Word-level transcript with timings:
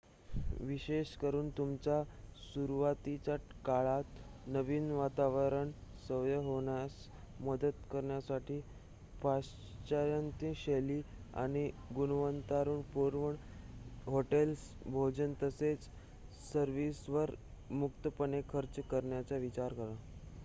विशेषेकरून 0.59 1.49
तुमच्या 1.57 2.01
सुरुवातीच्या 2.35 3.35
काळात 3.65 4.47
नवीन 4.47 4.89
वातावरणाची 4.91 6.05
सवय 6.07 6.35
होण्यास 6.37 6.91
मदत 7.39 7.85
करण्यासाठी 7.91 8.59
पाश्चात्य-शैली 9.21 11.01
आणि-गुणवत्तापूर्ण 11.35 13.35
हॉटेल्स 14.07 14.71
भोजन 14.87 15.33
तसेच 15.43 15.87
सर्विसेसवर 16.43 17.35
मुक्तपणे 17.71 18.41
खर्च 18.49 18.79
करण्याचा 18.89 19.37
विचार 19.37 19.73
करा 19.73 19.95